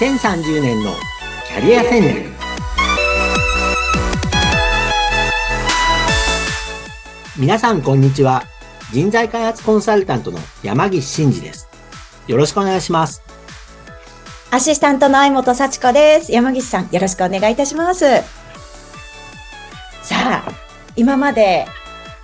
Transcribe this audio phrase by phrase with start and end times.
[0.00, 0.94] 2030年の
[1.46, 2.30] キャリア戦略。
[7.38, 8.44] 皆さんこんにちは。
[8.94, 11.68] 人材開発コンサルタントの山岸真嗣です。
[12.28, 13.22] よろしくお願いします。
[14.50, 16.32] アシスタントの相本幸子です。
[16.32, 18.06] 山岸さんよろしくお願いいたします。
[20.00, 20.52] さあ
[20.96, 21.66] 今まで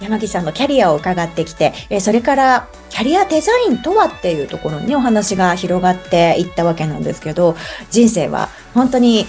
[0.01, 7.57] 山木さんのキャリアを伺ってきて、えそれからキャリアデザインとはっていうところにお話が広がっていったわけなんですけど、
[7.91, 9.27] 人生は本当に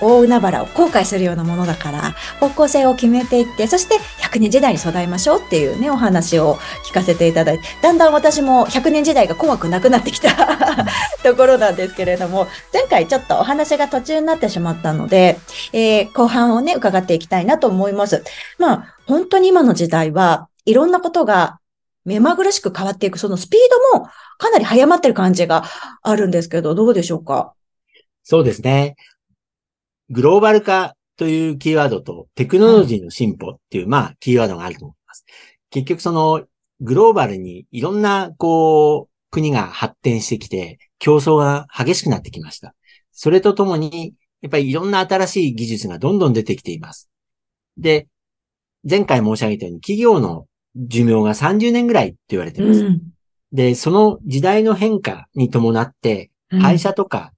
[0.00, 6.56] 大海原を後悔するようなものだから、方向性を決めていって、そして100年時代に備えましょうっていうね、お話を
[6.88, 10.30] 聞かせていただいて、だんだん私も100年時代が怖くなくなってきた
[11.22, 15.38] ところなんですけれども、前回ちょっとお話が途中になってしまったので、
[15.72, 18.24] えー、後半をね、伺っていきたいなと思います。
[18.58, 21.58] まあ、本当に今の時代はいろんなことが
[22.04, 23.60] 目まぐるしく変わっていく、そのスピー
[23.92, 24.06] ドも
[24.38, 25.64] かなり早まってる感じが
[26.02, 27.52] あるんですけど、どうでしょうか？
[28.22, 28.96] そうですね。
[30.10, 35.24] グローバル化というキーワードとテクノロジーの進歩っていう、まあ、キーワードがあると思います。
[35.70, 36.44] 結局その、
[36.80, 42.74] グローバルにいろんな、こう、国が発展してきて、競争が激しくなってきました。
[43.12, 47.10] それとともに、やっぱりいろんな新しい技術がどんどん出てきています。
[47.76, 48.08] で、
[48.88, 52.80] 前回申し上げたように企業の寿命が30年ぐらいって言われてます。
[52.80, 53.02] うん、
[53.52, 57.32] で、その時代の変化に伴って、会社とか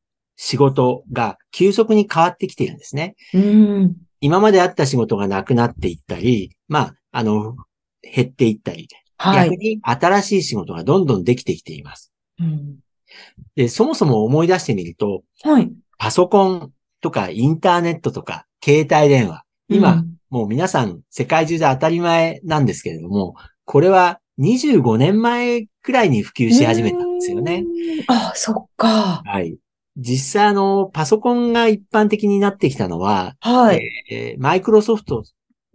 [0.44, 3.14] 仕事が急速に変わってきているんですね。
[3.32, 7.54] うん、今まであった仕事がなくなっていったり、まあ、あの、
[8.02, 12.12] 減っていったり、はい、逆に新しい仕事がどんどんできてきています。
[12.40, 12.78] うん、
[13.54, 27.64] で、そもそも思い出してみると、はい、パソコンとかインターネットとか携帯電話、今、うん、もう皆さん世界中で当たり前なんですけれども、これは25年前くらいに普及し始めたんですよね。
[28.08, 29.22] あ、そっか。
[29.24, 29.56] はい。
[29.96, 33.82] 実際あの、パソコンが一般的になってきたのは、はい。
[34.10, 35.24] えー、マイクロソフト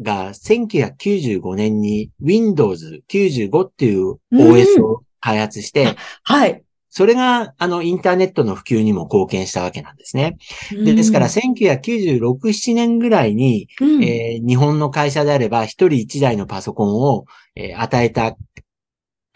[0.01, 6.63] が1995年に Windows 95っていう OS を開発して、はい。
[6.89, 10.37] それが、あの、インターネットの普及にも貢献したわけなんですね。
[10.71, 17.25] でですから、1996、7年ぐらいに、うん、えー、日本の会社であれば、一人一台のパソコンを、
[17.55, 18.35] えー、与えた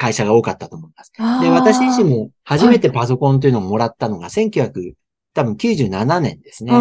[0.02, 1.12] 会社が多かったと思います。
[1.44, 4.94] で、私自身も初めてパソコンというのをもらったのが1900、
[5.36, 6.72] 多分97年ですね。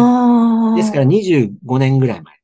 [0.75, 2.35] ですから25年ぐらい前。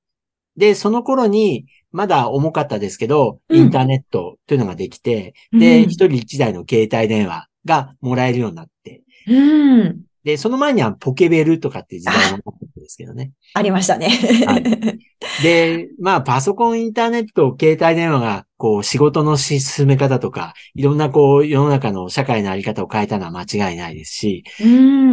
[0.55, 9.01] で、その頃に、まだ重かったですけど、インターネットというのができて、うん、で、一人一台の携帯電話がもらえるようになって。
[9.27, 10.01] うん。
[10.27, 13.31] で、その前にはポケベルとかっていう時代もあったんですけどね。
[13.53, 14.09] ありましたね。
[14.45, 14.63] はい。
[15.41, 24.43] で、まあ、パソコン、インターネット、携帯電話が、こう、仕事の進め方とか、いろんな、こう、世の中の社会のあり方を変えたのは間違いないですし、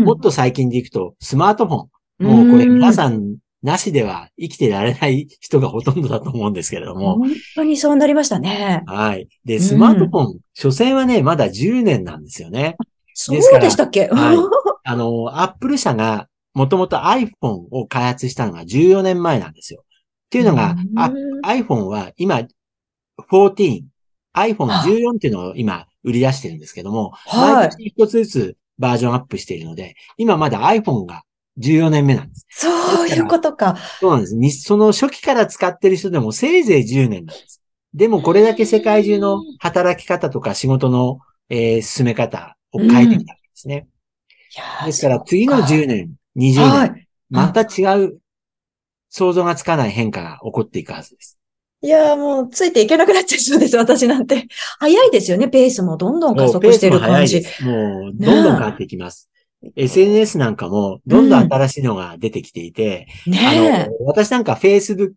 [0.04, 1.88] もっと最近でいくと、スマートフォン。
[2.18, 7.18] もうこれ皆さんなしでは生きてられない人がほとんどだと思うんですけれども。
[7.18, 8.82] 本当にそうなりましたね。
[8.86, 9.28] はい。
[9.44, 12.76] で、スマートフォン、うん、所詮はね、まだ10年なんですよね。
[13.14, 14.08] そうでしたっけ？
[14.08, 14.36] はい。
[14.84, 17.30] あの、アップル社がもともと iPhone
[17.70, 19.84] を開発したのが14年前なんですよ。
[19.84, 21.12] っていうのが、あ
[21.46, 22.42] iPhone は今、
[23.30, 23.84] 14、
[24.36, 31.22] iPhone14 っていうのを今売り出してるんですけども、はい、毎年一つずつバージョンアップしているので、今まだ iPhone が
[31.58, 32.46] 14年目なんです。
[32.50, 33.76] そういうことか。
[34.00, 34.62] そうなんです。
[34.62, 37.60] その初期から使ってる人でもせいぜい10年なんです。
[37.94, 43.88] でもこれだけ世界中の働き方とか仕事の、えー、進め方を変えてきたんですね。
[44.84, 48.18] ですから次の10年、20年、はい、また違う
[49.10, 51.38] 想像がつかない変化が起こっていくはずです。
[51.82, 54.46] いやもう、ついていけなくなっちゃいそうです、私なんて。
[54.78, 57.42] 早いですよね、ペースもどんどん加速してる感じ。
[57.60, 59.30] ももう、どんどん変わっていきます。
[59.76, 65.12] SNS なんかも、どんどん新しいのが出てきていて、うん、ねあの、私なんか Facebook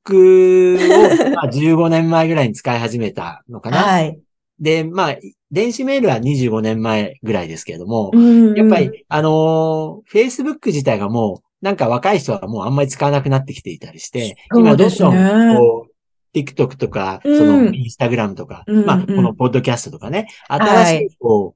[0.76, 3.78] を、まあ、 15年前ぐらいに使い始めたのかな。
[3.78, 4.20] はい。
[4.60, 5.16] で、まあ、
[5.52, 21.56] 電子メールは25年前ぐらいですけれども、うんうん、やっぱり、あのー、Facebook 自体がもう、なんか若い人はもうあんまり使わなくなってきていたりして、今どんどん、こう、TikTok とか、その、Instagram とか、うん、まあ、このポッドキャストとかね、新しい、こ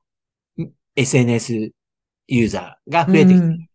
[0.58, 1.72] う、はい、SNS
[2.28, 3.34] ユーザーが増えてきて。
[3.34, 3.40] る。
[3.40, 3.68] うん。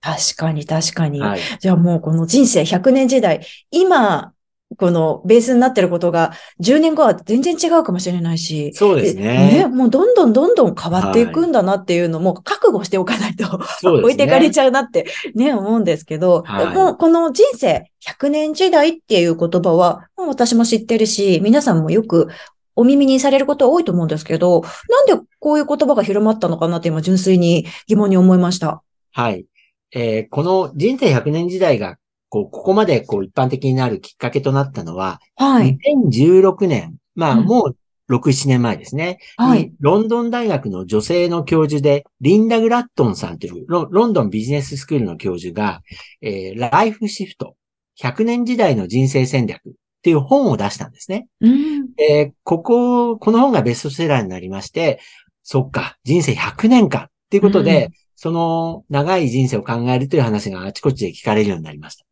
[0.00, 1.20] 確かに確かに。
[1.20, 4.32] はい、じゃあもうこの人生100年時代、今、
[4.76, 8.72] このベースになってることが10年後は全然違うかもしれないし。
[8.74, 9.64] そうですね。
[9.64, 22.28] ねもうどんどんどんどん変わっていくんだなっていうのも覚悟しておかないと、はい、置いてかれちゃうなってね、思うんですけど、はい、もうこの人生100年時代っていう言葉は、もう私も知ってるし、皆さんもよく
[22.76, 28.82] お耳にされることは多いと思うんですけど、なんでこういう言葉が広まったのかなって今純粋に疑問に思いました。
[29.12, 29.46] はい。
[29.92, 31.96] えーこの人生100年時代が、
[32.28, 35.78] こう、ここまでこう一般的になるきっかけとなったのは、はい。
[36.10, 37.76] 2016年、まあうんもう
[38.10, 39.18] 6、7年前ですね。
[39.36, 45.82] はいにロンドン大学の女性の教授で、リンダ・グラットンさんというロロンドンビジネススクールの教授が、
[46.22, 47.56] えーライフシフト、
[48.00, 49.72] 100年時代の人生戦略っ
[50.02, 51.28] ていう本を出したんですね。
[51.40, 51.88] うん。
[51.98, 55.00] えーここ、この本がベストセラーになりまして、
[55.42, 62.04] そっか、人生100年かっていうことで、うんその長い人生を考えるという話があちこちで聞かれるようになりました。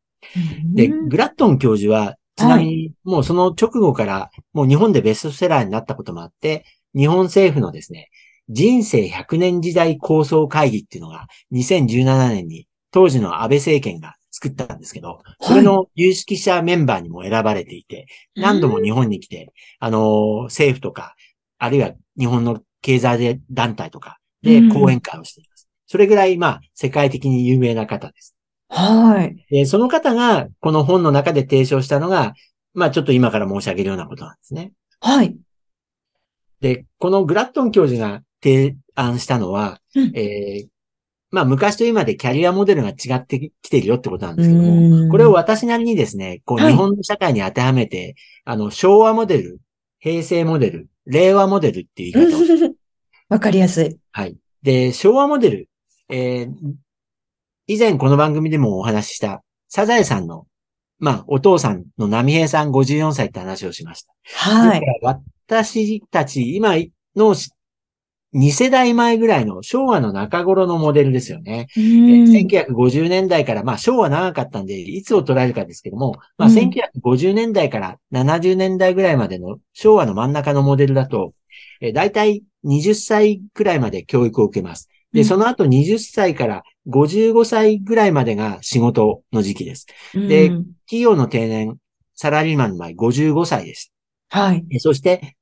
[0.75, 8.11] で、うんグラットン教授は、ちなみに、もうその直後から、もう日本でベストセラーになったこともあって、日本政府のですね、
[8.49, 21.15] 人生100年時代構想会議っていうのが、2017年に当時の安倍政権が作ったんですけど、それの有識者メンバーにも選ばれていて、何度も日本に来て、あの、政府とか、
[21.59, 24.69] あるいは日本の経済団体とかでうん。
[24.69, 25.69] 講演会をしています。
[25.87, 28.36] それぐらい、まあ、世界的に有名な方です。
[28.69, 29.47] はい。
[29.51, 32.35] で、その方が、この本の中で提唱したのが、
[32.75, 34.73] まあちょっと今から申し上げるようなことなんですね。
[35.01, 35.37] はい。
[36.61, 40.69] で、このグラットン教授が提案したのは、うんえー
[41.33, 48.15] まあ昔と今でキャリアモデルが違ってきてるよってことなんですけどうんも、これを私なりにですね、こうはい日本の社会に当てはめて、
[48.45, 49.59] あの、昭和モデル、
[49.99, 52.75] 平成モデル、令和モデルっていう言い方を
[53.29, 53.97] わかりやすい。
[54.13, 54.37] はい。
[54.63, 55.69] で、昭和モデル、
[56.09, 56.53] えー
[57.69, 60.47] 以前この番組でもお話しした、サザエさんの、
[61.01, 64.13] まあ、お父さんの波平さん54歳って話をしました。
[64.35, 64.83] はい。
[65.43, 66.77] 私たち、今
[67.17, 67.35] の
[68.35, 71.67] 2世代前ぐらいの昭和の中頃のモデルですよね。
[71.77, 81.33] うえーん1950年代から、まあ昭和長かったんで、いつを捉えるかですけども、まあうん1950年代から70年代ぐらいまでの昭和の真ん中のモデルだと、
[81.81, 84.89] えー、大体20歳くらいまで教育を受けます。
[85.13, 89.87] で、うんその後20歳から55歳ぐらいまでが仕事の時期です。
[90.15, 91.79] でうん企業の定年、
[92.15, 93.93] サラリーマンの場合55歳です。
[94.31, 94.65] はい。
[94.71, 95.37] えそして、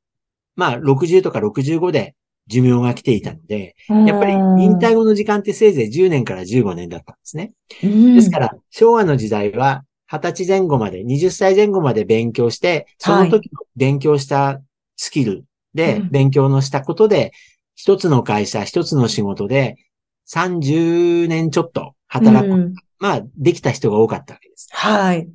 [0.56, 2.14] まあ60とか65で
[2.46, 4.32] 寿命が来ていたので、やっぱり
[4.64, 7.52] 引退後の時間ってせいぜい10年から15年だったんですね。
[7.82, 14.61] うんですから、昭和の時代は、20歳前後まで、20歳前後まで勉強して、その時の勉強した
[14.96, 15.44] スキル
[15.75, 17.32] でうん勉強のしたことで、
[17.75, 19.76] 一つの会社、一つの仕事で、
[20.29, 22.53] 30年ちょっと働く。
[22.53, 24.69] うんまあ、できた人が多かったわけです。
[24.73, 25.29] はい。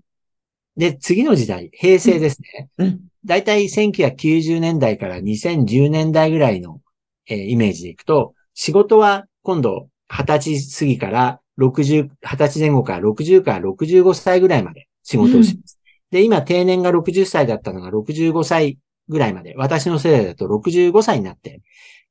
[0.75, 2.69] で、次の時代、平成ですね。
[2.77, 6.79] うんだいたい1990年代から2010年代ぐらいの、
[7.27, 15.79] えーイメージでいくと、仕事は今度20歳過ぎから60、20歳前後から60から65歳ぐらいまで仕事をします。
[16.11, 18.77] で、今定年が60歳だったのが65歳
[19.09, 21.61] ぐらいまで、私の世代だと65歳になって、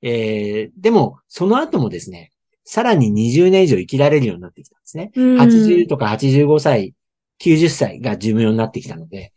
[0.03, 2.33] えーでも、その後もですね、
[2.71, 5.11] さらに20年以上生きられるようになってきたんですね。
[5.17, 6.93] うん80とか85歳、
[7.41, 9.33] 90歳が寿命になってきたので、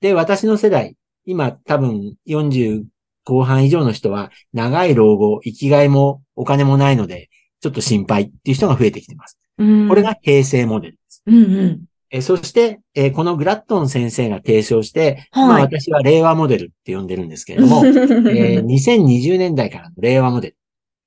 [0.00, 0.94] で、私の世代、
[1.24, 2.84] 今多分40
[3.24, 7.28] 後半以上の人は、長い老後、生きがいもお金もないので、
[7.60, 9.36] ちょっと心配っていう人が増えてきてます。
[9.58, 11.24] うんこれが平成モデルです。
[11.26, 11.80] うんうん。
[12.10, 17.82] えそして、えーこのグラットン先生が提唱して、はいまあ私は令和モデルって呼んでるんですけれども、
[18.30, 20.56] えー2020年代からの令和モデル。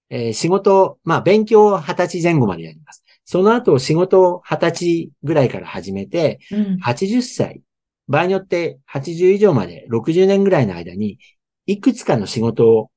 [0.09, 3.03] えー仕事、まあ勉強を20歳前後までやります。
[3.25, 7.61] その後仕事を20歳ぐらいから始めて、うん80歳、
[8.07, 11.19] 場合によって80以上まで60年ぐらいの間に、
[11.65, 12.91] いくつかの仕事を、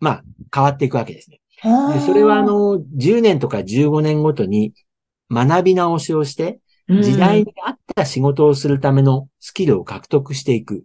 [0.00, 1.40] まあ変わっていくわけですね。
[1.86, 4.74] でそれはあ、の、10年とか15年ごとに
[5.30, 6.60] 学び直しをして、
[6.98, 10.84] 時代に合った仕事をするためのスキルを獲得していく。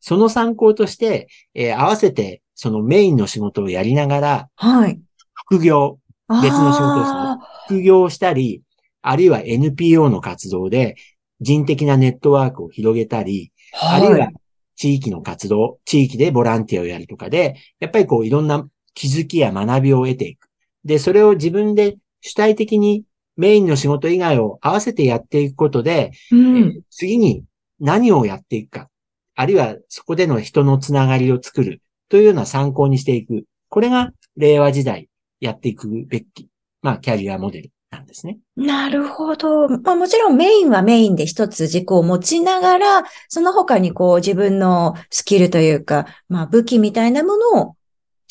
[0.00, 5.00] その参考として、えー合わせてそのメインの仕事をやりながら、はい。
[5.32, 5.98] 副業、
[6.28, 8.60] 別の仕事ですねあ副業をしたり、
[9.00, 10.96] あるいは NPO の活動で
[11.40, 14.28] 人的なネットワークを広げたり、ーあるいは
[14.76, 20.50] 地域の活動、地域でボランティアをやるとかで、やっぱりこういろんな気づきや学びを得ていく。
[20.84, 23.04] で、それを自分で主体的に
[23.38, 26.56] メインの仕事以外を合わせてやっていくことで、うん。
[26.58, 27.42] えー次に
[27.80, 28.90] 何をやっていくか、
[29.34, 33.44] あるいはそこでの人のつながりを作るというような参考にしていく。
[33.70, 35.08] これが令和時代
[35.40, 36.48] やっていくべき、
[36.82, 38.38] まあキャリアモデルなんですね。
[38.56, 39.68] なるほど。
[39.68, 47.76] まあもちろんメインはメインで一つ軸を持ちながら、その他にこう自分のスキルというか、まあ武器みたいなものを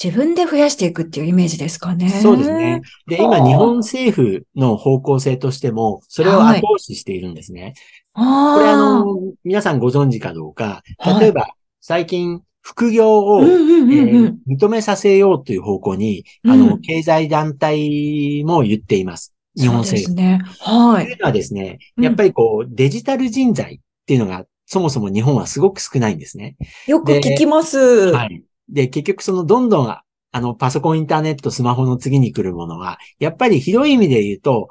[0.01, 2.09] 自分で増やしていくっていうイメージですかね。
[2.09, 2.81] そうですね。。
[3.07, 7.75] で、今はあ日本政府の方向性としても、それを後押ししているんですね。
[8.13, 8.57] ああ。
[8.57, 11.49] これあの、皆さんご存知かどうか、はい例えば
[11.81, 13.41] 最近副業を。
[13.41, 19.33] 認めさせようという方向に、あうの、ん経済団体も言っています。
[19.55, 20.15] 日本政府。
[20.15, 20.41] ね。
[20.59, 21.17] はというい。
[21.17, 26.55] のはですね、うんやっぱりこう、デジタル人材っていうのが、そもそも日本はすごく少ないんですね。
[26.87, 27.77] よく聞きます。
[28.11, 28.43] はい。
[28.69, 30.03] で、結局そのどんどん、あ
[30.41, 34.67] の、パソコン、インターネット、スマホの次に来るものは、やっぱり広い意味で言うと、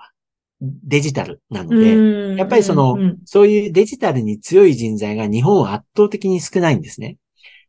[0.61, 7.17] デジタルなので、うんやっぱりそのそういうデジタルに強い人材が日本は圧倒的に少ないんですね。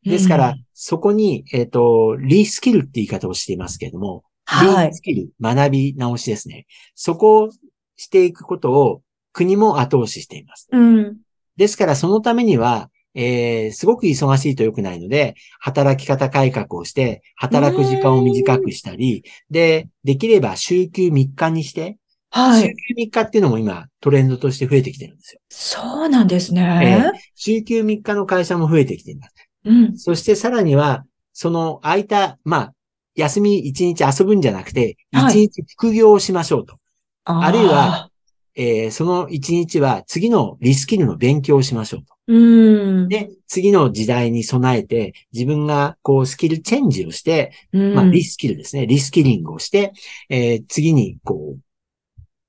[0.04, 6.66] ですから、そこに、えっ、と、リスキルって言い方をしていますけれども、はいリスキル、学び直しですね。
[6.96, 7.50] そこを
[7.98, 9.02] していくことを
[9.32, 10.68] 国も後押ししています。
[10.72, 11.18] うん。
[11.58, 21.98] ですから、そのためには、えー、すごく忙しいと良くないので、働き方改革をして、働く時間を短くしたり、で、できれば週休3日にして、
[22.34, 22.62] 週はい。
[22.64, 25.42] 休3日っていうのも今トレンドとして増えてきてるんですよ。
[25.50, 27.12] そうなんですえね。
[27.36, 29.36] 週休3日の会社も増えてきています。
[29.66, 29.98] うん。
[29.98, 32.74] そしてさらには、その空いた、まあ、
[33.16, 36.78] 休み1日遊ぶんじゃなくて、はい1日副業をしましょうと。
[37.26, 38.10] ああるいは、
[38.56, 42.14] えーその1日は次のリスキルの勉強をしましょうと。
[42.28, 43.08] うん。
[43.08, 48.88] で、次の時代に備えて、自分がこうスキルチェンジをして、うん、まあリスキルですね。
[48.88, 49.94] リスキリングをして、
[50.30, 51.60] えー次にこう、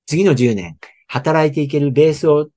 [0.07, 2.49] 次の10年、働いていけるベースを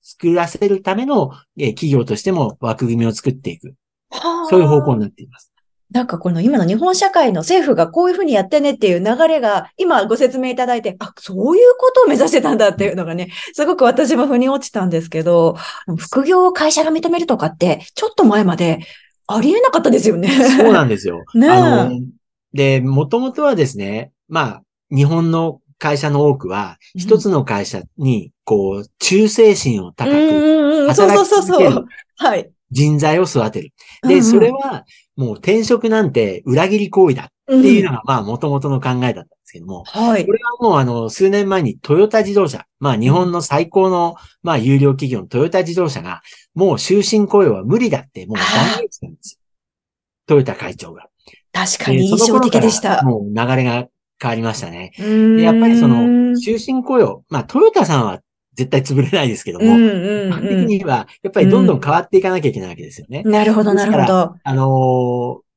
[0.00, 3.74] 作らせるための、えー企業としても枠組みを作っていく。
[4.10, 5.52] はあそういう方向になっています。
[5.90, 15.56] なんかこの今の日本社会の政府がこういうふうにやってねっていう流れが今ご説明いただいて、あ、そういうことを目指してたんだっていうのがね、すごく私も腑に落ちたんですけど、
[15.98, 18.86] 副業を会社が認めるとかって、ちょっと前まで
[19.26, 20.28] ありえなかったですよね。
[20.28, 21.24] そうなんですよ。
[21.34, 22.00] ねえあの、
[22.52, 24.62] で、もともとはですね、まあ、
[24.94, 31.86] 日本の会社の多くは、うん一つの会社に、こう、忠誠心を高うんく、うんうん、そうそうそうそ働き続けるう。
[32.16, 32.50] はい。
[32.70, 33.72] 人材を育てる。
[34.02, 34.84] で、それは、
[35.16, 40.32] もう転職なんて裏切り行為だっていうのが、まあ、もともとの考えだったんですけども、はいこ。
[40.32, 46.22] れはもうあの、数年前にトヨタ自動車、まあ日本の最高の、まあ有料企業のトヨタ自動車が、
[46.54, 49.40] もう終身雇用は無理だって、もう断言したんですよ。
[50.26, 51.06] トヨタ会長が。
[51.52, 53.02] 確かに印象的でした。
[53.02, 53.88] もう流れが
[54.20, 54.92] 変わりましたね。
[54.96, 58.20] ででやっぱりその、終身雇用、まあトヨタさんは
[58.54, 63.22] 絶対潰れないですけども、うんうん一般的にはやっぱりどんどん変わっていかなきゃいけないわけですよね。
[63.24, 63.32] うん。
[63.32, 64.34] なるほど、なるほど。
[64.42, 65.50] あのー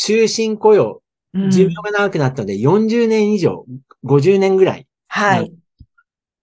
[0.00, 1.02] 終身雇用、
[1.34, 3.66] うん寿命が長くなったので40年以上、
[4.04, 5.52] 50年ぐらい、はい。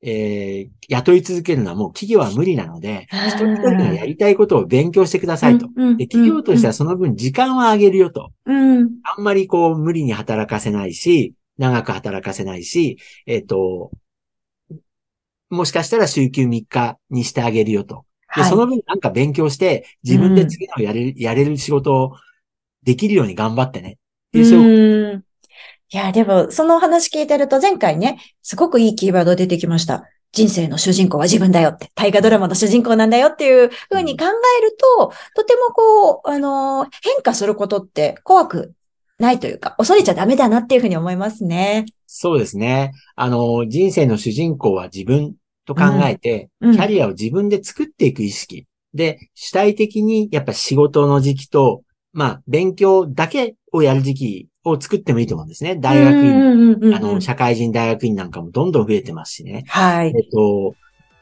[0.01, 5.67] えー雇い続けるのはもう企業は無理なので、うん一人一人がやりたいことを勉強してくださいと。
[5.97, 8.31] で企業としてはその分時間は上げるよと。
[8.45, 8.89] うん。
[9.03, 13.91] あんまりこう無理に働かせないし、長く働かせないし、えっ、と、
[15.55, 18.05] もしかしたら週休3日にしてあげるよと。
[18.35, 22.15] で、はいその分なんか勉強して、自分で次のやれる、やれる仕事を
[22.83, 23.91] できるように頑張ってね。
[23.91, 23.97] っ
[24.33, 25.25] ていう、
[25.91, 30.03] いや、でも、そのお話聞いてると、前回ね、すごくいいキーワード出てきました。
[30.33, 38.73] 人生の主人公は自分だよって、大河ドラマの主人公なんだよっていうふうに考えると、とてもこう、あの、変化することって怖く
[39.17, 41.85] ないというか、恐れちゃダメだなっていうふうに思いますね。
[42.05, 42.91] そうですね。
[43.15, 48.65] あの、人生の主人公は自分と考えて、うんうんキャリアを自分で作っていく意識。
[48.93, 55.75] で、主体的にやっぱ仕事の時期と、まあ、勉強だけをやる時期を作ってもいいと思うんですね。
[55.75, 59.65] 大学院、うんうんうんうんあの、社会人大学院なんかもどんどん増えてますしね。
[59.67, 60.07] はい。
[60.07, 60.75] えっと、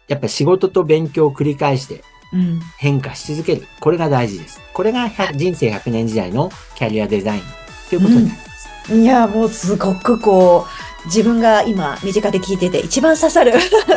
[0.08, 3.68] やっぱ仕事と勉強を繰り返してうん変化し続ける。
[3.80, 4.62] これが大事です。
[4.74, 7.42] これが100人生100年時代のキャリアデザイン
[7.90, 8.96] ということになります。
[8.96, 13.54] いや、もうすごくこう、自分が今身近で聞いてて一番刺さる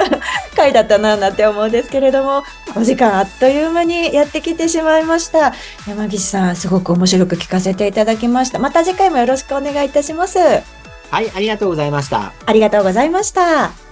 [0.56, 2.42] 回だったな、なんて思うんですけれども、
[2.75, 5.52] お時間あっという間にやってきてしまいました。
[5.86, 8.58] 山岸さん、すごく面白く聞かせていただきました。
[8.58, 10.38] また次回もよろしくお願いいたします。
[10.38, 12.32] はい、ありがとうございました。
[12.44, 13.86] ありがとうございました。